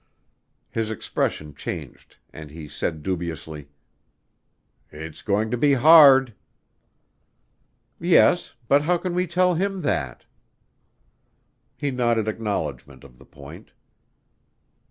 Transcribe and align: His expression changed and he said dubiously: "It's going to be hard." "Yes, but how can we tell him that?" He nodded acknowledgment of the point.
His 0.71 0.89
expression 0.89 1.53
changed 1.53 2.17
and 2.33 2.49
he 2.49 2.67
said 2.67 3.03
dubiously: 3.03 3.67
"It's 4.89 5.21
going 5.21 5.51
to 5.51 5.57
be 5.57 5.73
hard." 5.73 6.33
"Yes, 7.99 8.55
but 8.67 8.81
how 8.81 8.97
can 8.97 9.13
we 9.13 9.27
tell 9.27 9.53
him 9.53 9.83
that?" 9.83 10.25
He 11.77 11.91
nodded 11.91 12.27
acknowledgment 12.27 13.03
of 13.03 13.19
the 13.19 13.25
point. 13.25 13.73